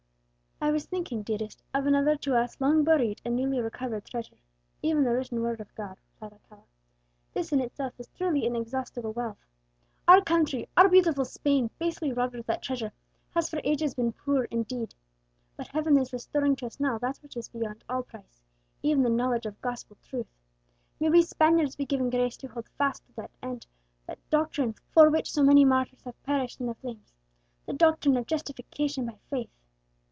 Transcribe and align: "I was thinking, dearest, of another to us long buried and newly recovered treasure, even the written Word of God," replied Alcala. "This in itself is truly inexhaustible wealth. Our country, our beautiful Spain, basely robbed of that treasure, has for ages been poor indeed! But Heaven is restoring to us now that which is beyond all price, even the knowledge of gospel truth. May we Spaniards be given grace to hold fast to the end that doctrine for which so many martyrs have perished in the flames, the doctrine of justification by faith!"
"I 0.63 0.69
was 0.69 0.85
thinking, 0.85 1.23
dearest, 1.23 1.63
of 1.73 1.87
another 1.87 2.15
to 2.17 2.35
us 2.37 2.61
long 2.61 2.83
buried 2.83 3.19
and 3.25 3.35
newly 3.35 3.59
recovered 3.59 4.05
treasure, 4.05 4.37
even 4.83 5.03
the 5.03 5.09
written 5.11 5.41
Word 5.41 5.59
of 5.59 5.73
God," 5.73 5.97
replied 6.13 6.33
Alcala. 6.33 6.65
"This 7.33 7.51
in 7.51 7.59
itself 7.59 7.93
is 7.99 8.07
truly 8.09 8.45
inexhaustible 8.45 9.11
wealth. 9.11 9.43
Our 10.07 10.21
country, 10.21 10.69
our 10.77 10.87
beautiful 10.87 11.25
Spain, 11.25 11.71
basely 11.79 12.13
robbed 12.13 12.35
of 12.35 12.45
that 12.45 12.61
treasure, 12.61 12.93
has 13.31 13.49
for 13.49 13.59
ages 13.63 13.95
been 13.95 14.13
poor 14.13 14.43
indeed! 14.45 14.93
But 15.57 15.69
Heaven 15.69 15.97
is 15.97 16.13
restoring 16.13 16.55
to 16.57 16.67
us 16.67 16.79
now 16.79 16.99
that 16.99 17.17
which 17.23 17.35
is 17.35 17.49
beyond 17.49 17.83
all 17.89 18.03
price, 18.03 18.43
even 18.83 19.01
the 19.01 19.09
knowledge 19.09 19.47
of 19.47 19.59
gospel 19.61 19.97
truth. 20.03 20.27
May 20.99 21.09
we 21.09 21.23
Spaniards 21.23 21.75
be 21.75 21.87
given 21.87 22.11
grace 22.11 22.37
to 22.37 22.47
hold 22.47 22.69
fast 22.77 23.03
to 23.07 23.13
the 23.15 23.29
end 23.41 23.65
that 24.05 24.19
doctrine 24.29 24.73
for 24.91 25.09
which 25.09 25.31
so 25.31 25.41
many 25.41 25.65
martyrs 25.65 26.03
have 26.03 26.21
perished 26.23 26.59
in 26.59 26.67
the 26.67 26.75
flames, 26.75 27.15
the 27.65 27.73
doctrine 27.73 28.15
of 28.15 28.27
justification 28.27 29.07
by 29.07 29.17
faith!" 29.27 29.49